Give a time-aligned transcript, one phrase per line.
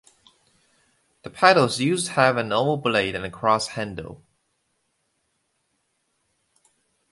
[1.21, 4.23] The paddles used have an oval blade and cross handle.